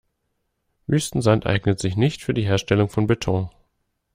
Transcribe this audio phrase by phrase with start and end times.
[0.87, 3.51] Wüstensand eignet sich nicht für die Herstellung für Beton.